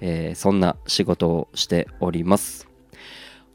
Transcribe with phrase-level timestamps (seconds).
[0.00, 2.68] えー、そんな仕事をしております。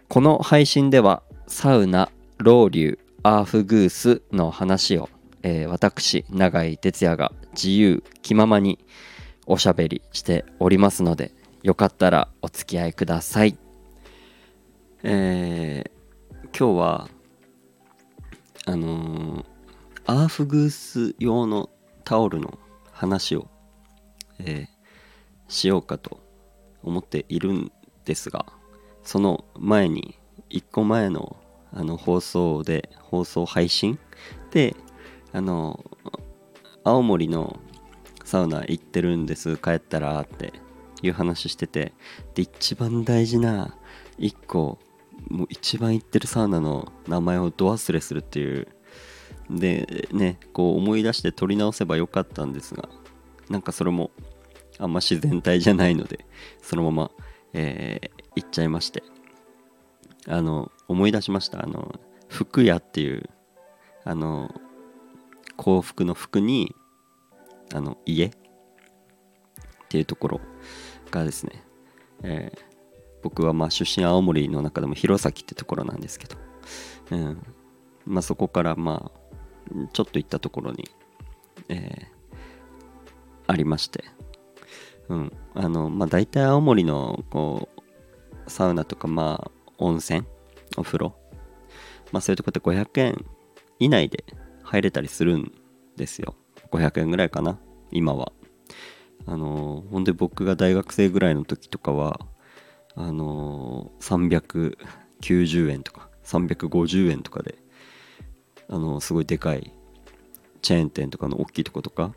[0.08, 5.10] この配信ではサウナロウリュアーフグースの話を、
[5.44, 8.80] えー、私永井哲也が自由気ままに
[9.46, 11.32] おしゃべりしておりますので
[11.64, 13.58] よかったらお付き合いください。
[15.04, 17.10] えー、今日は
[18.66, 19.46] あのー、
[20.06, 21.70] アーフグース用の
[22.04, 22.60] タオルの
[22.92, 23.48] 話を、
[24.40, 24.68] えー、
[25.48, 26.20] しようかと
[26.84, 27.72] 思っているん
[28.06, 28.46] ですが
[29.04, 30.18] その前に
[30.50, 31.38] 1個前の
[31.74, 33.98] あの放送で放送配信
[34.52, 34.76] で
[35.32, 35.86] あの
[36.84, 37.60] 青森の
[38.26, 40.54] サウナ行ってるんです帰ったらって
[41.02, 41.94] いう話してて
[42.36, 43.78] で一番大事な
[44.20, 44.80] 1個
[45.30, 48.68] もう一番行ってるサウナの名前をど忘れするっていう
[49.50, 52.90] でねこう思い出して撮り直せばよかったんですが
[53.50, 54.12] なんかそれも
[54.82, 56.26] あんま自然体じゃないので
[56.62, 57.12] そのまま、
[57.54, 59.04] えー、行っちゃいまして。
[60.28, 61.64] あの思い出しました。
[61.64, 63.30] あの服屋っていう
[64.04, 64.54] あの
[65.58, 66.76] 幸福の服に
[67.74, 68.32] あの家っ
[69.90, 70.42] ていうところ
[71.10, 71.64] がですね、
[72.24, 72.60] えー、
[73.24, 76.38] 僕はまあ出身青森の中でも弘前ってところなんですけど、
[77.12, 77.42] うん。
[78.06, 80.90] まあ、そこからまあちょっと行ったところに、
[81.70, 82.06] えー、
[83.48, 84.04] ありまして、
[85.12, 85.32] うん。
[85.54, 87.68] あのまあ、大体青森のこ
[88.48, 90.24] うサウナとかまあ温泉
[90.78, 91.16] お風呂、
[92.14, 93.26] まあ、そういうとこって500円
[93.80, 94.24] 以内で
[94.64, 95.52] 入れたりするん
[95.98, 96.36] ですよ。
[96.72, 97.60] 500円ぐらいかな
[97.92, 98.32] 今は。
[99.28, 102.22] あのほんで僕が大学生ぐらいの時とかは
[102.96, 107.56] あの390円とか350円とかで
[108.68, 109.74] あのすごいでかい
[110.64, 112.16] チェーン店とかの大きいとことか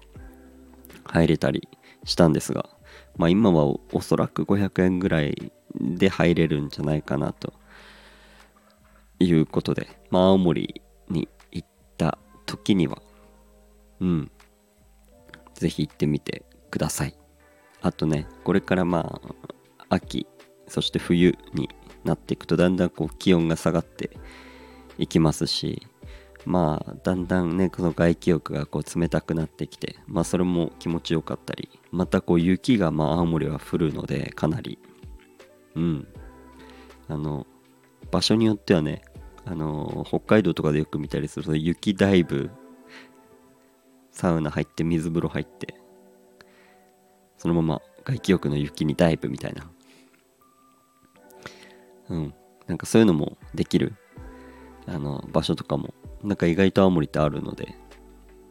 [1.04, 1.68] 入れたり
[2.04, 2.68] したんですが、
[3.16, 7.52] まあ、今はおそらく500円ぐらいで入れるんじゃないかなと
[9.18, 13.00] いうことで、まあ、青森に行った時には
[14.00, 14.30] うん。
[15.54, 17.16] ぜひ行ってみてください。
[17.80, 19.34] あとねこれからまあ
[19.88, 20.26] 秋
[20.68, 21.68] そして冬に
[22.02, 24.10] なっていくとだんだんこう気温が下がって
[24.98, 25.86] いきますし
[26.46, 34.78] まあだんだんねこの外気浴がこう冷たくなってきてまあそれも気持ちよかったりまたこう雪がまあ青森は降るのでかなり。
[35.74, 36.08] うん。
[37.08, 37.46] あの
[38.10, 39.02] 場所によってはね
[39.44, 42.50] あの北海道とかでよく見たりすると雪ダイブ
[44.10, 45.74] サウナ入って水風呂入って
[47.36, 49.70] そのまま外気浴の雪にダイブみたいな。
[52.10, 52.34] うん。
[52.66, 53.94] なんかそういうのもできる
[54.86, 57.76] あの場所とかもなんか意外と青森ってあるので、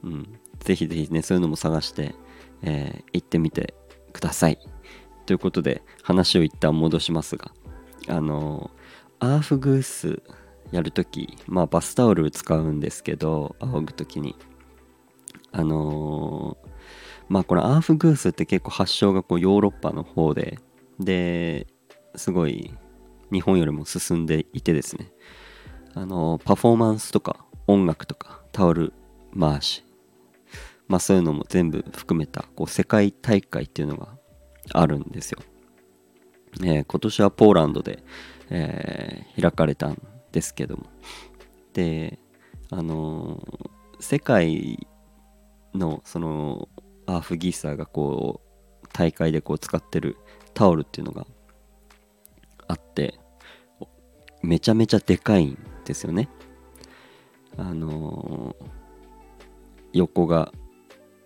[0.04, 2.16] うん、ぜひぜひねそういうのも探して、
[2.62, 3.74] えー、行ってみて
[4.14, 4.60] ください。
[5.26, 7.52] ということで話を一旦戻しますが
[8.10, 8.72] あの
[9.20, 10.22] アーフグース
[10.72, 14.36] やるときまあバスタオル使うんですけど仰ぐ時に。
[15.56, 16.68] あのー、
[17.30, 20.58] まあこれアーフグースって結構発祥がこうヨーロッパの方で
[21.00, 21.68] で
[22.16, 22.74] すごい
[23.32, 25.12] 日本よりも進んでいてですね。
[25.94, 28.94] あのパフォーマンスとか音楽とかタオル
[29.38, 29.84] 回し。
[30.88, 34.10] まあそういうのも全部含めたこう世界大会っていうのが
[34.74, 35.40] あるんですよ。
[36.62, 38.04] えー、今年はポーランドで、
[38.50, 40.02] えー、開かれたん
[40.32, 40.84] ですけども。
[41.74, 42.20] で
[42.70, 44.88] あのー、世界
[45.74, 46.70] のその
[47.08, 48.42] アーフギーサーがこ
[48.84, 50.18] う大会でこう使ってる
[50.54, 51.26] タオルっていうのが
[52.68, 53.20] あって
[54.44, 56.30] めちゃめちゃでかいんですよね。
[57.58, 58.66] あのー、
[59.94, 60.52] 横が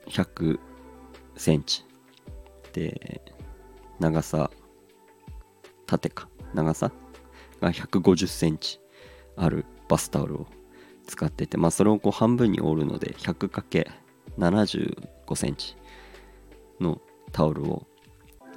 [0.08, 0.60] 100
[1.36, 1.84] センチ
[2.74, 3.22] で
[4.00, 4.52] 長さ
[5.86, 6.92] 縦か長さ
[7.62, 8.80] が150センチ
[9.36, 10.48] あるバスタオルを
[11.08, 15.76] 使っててまあそれをこう半分に折るので 100×75 センチ
[16.80, 17.02] の
[17.32, 17.88] タオルを、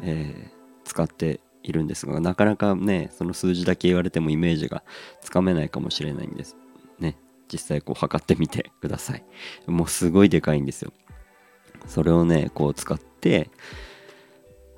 [0.02, 0.50] えー、
[0.84, 4.82] 使っているんですがなかなかねその数字だけ言われてもイメージが
[5.20, 6.56] つかめないかもしれないんです
[6.99, 7.17] ね。
[7.50, 9.25] 実際こう測ってみてください。
[9.67, 10.93] もうすごいでかいんですよ。
[11.87, 13.50] それをねこう使って、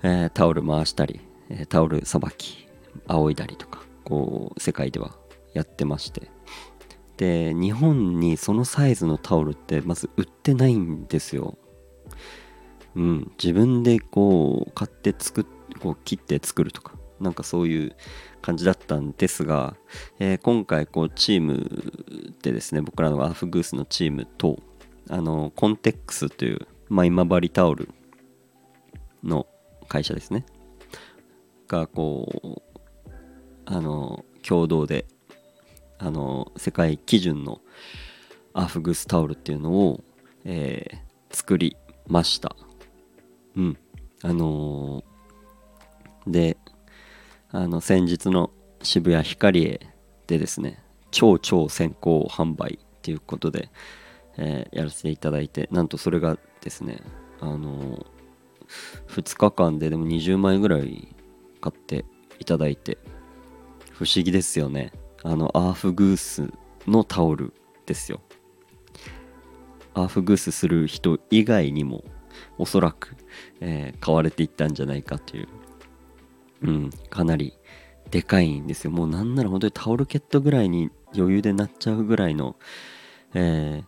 [0.02, 1.20] えー、タオル回したり、
[1.68, 2.68] タオルさばき
[3.06, 5.16] 仰いだりとかこう世界では
[5.54, 6.30] やってまして。
[7.18, 11.58] で日本にそのサイズのタオルってまず売ってないんですよ。
[12.94, 15.44] うん自分でこう買って作っ
[15.78, 16.94] こう切って作るとか。
[17.22, 17.96] なんかそういう
[18.40, 19.76] 感じだったんですが、
[20.18, 24.58] えー、今回こうチームでですね僕らのアフグースのチームと
[25.08, 27.88] あのコンテックスという、まあ、今治タオル
[29.22, 29.46] の
[29.88, 30.44] 会社ですね。
[31.68, 33.10] がこう
[33.64, 35.06] あの共同で
[35.98, 37.60] あの世界基準の
[38.52, 40.02] アフグースタオルっていうのを、
[40.44, 41.76] えー、作り
[42.06, 42.56] ました。
[43.56, 43.78] うん。
[44.22, 46.56] あのー、で
[47.52, 48.50] あの先日の
[48.82, 49.80] 渋谷ヒカリエ
[50.26, 53.70] でですね超超先行販売っていうことで、
[54.38, 57.02] えー、やらせていただいてなんとそれがですね
[57.40, 58.06] あの
[59.08, 61.14] 2日間ででも20枚ぐらい
[61.60, 62.06] 買って
[62.38, 62.96] いただいて
[63.92, 64.92] 不思議ですよね。
[65.22, 66.50] あのアーフグース
[66.88, 67.52] のタオル
[67.86, 68.20] ですよ。
[69.94, 72.02] アーフグースする人以外にも
[72.58, 73.14] おそらく、
[73.60, 75.48] えー、買われていったんじゃないかという、
[76.62, 77.58] うん、かなり
[78.10, 78.90] でかいんですよ。
[78.90, 82.56] もうなんなら本当にタオルケットぐらいに余裕でなっちゃうぐらいの、
[83.34, 83.84] えー、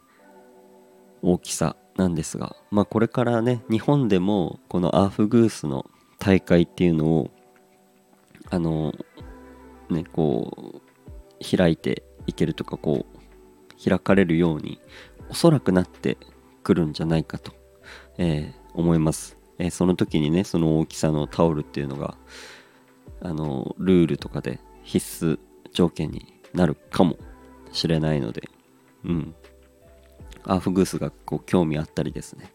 [1.22, 5.86] 大きさなんですがまあこれからね日本でもこのアーフグースの
[6.18, 7.30] 大会っていうのを
[8.50, 8.94] あの
[9.90, 10.80] ねこ
[11.40, 14.80] う開いていけるとかこう開かれるように
[15.28, 16.16] おそらくなって
[16.62, 17.52] くるんじゃないかと、
[18.18, 22.16] えー、思います、えー、その時にねその大きさのタオルっていうのが
[23.24, 25.38] あのルールとかで必須
[25.72, 27.16] 条件になるかも
[27.72, 28.48] しれないので
[29.04, 29.34] うん。
[30.44, 32.52] アーフグースがこう興味あったりですね。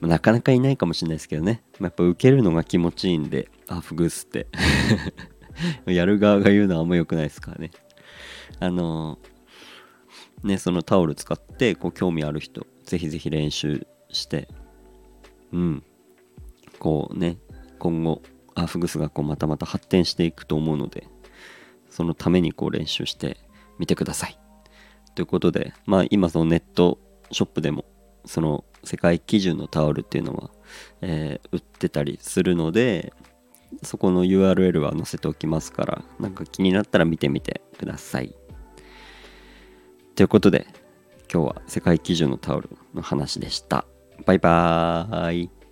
[0.00, 1.62] なかなかいないかもしれないですけどね。
[1.80, 4.48] やっぱ受けるのが気持ちいいんでアーフグースって。
[5.86, 7.70] やる側が言うのはあんま良くないですからね。
[8.58, 9.18] あの
[10.42, 14.48] ねそのタオル使ってこう興味ある人ぜひぜひ練習して
[15.52, 15.82] うん。
[16.80, 17.38] こうね
[17.78, 18.20] 今後
[18.54, 21.06] アーフグスがこうまたまた発展していくと思うので
[21.90, 23.36] そのためにこう練習して
[23.78, 24.38] みてください。
[25.14, 26.98] ということでまあ今そのネット
[27.30, 27.84] ショップでも
[28.24, 30.50] その世界基準のタオルっていうのは、
[31.00, 33.12] えー、売ってたりするので
[33.82, 38.34] そこの URL は載せておきますからなんか気になったら見てみてください。
[40.14, 40.66] ということで
[41.32, 43.84] 今日は世界基準のタオルの話でした。
[44.26, 45.63] バイバーイ。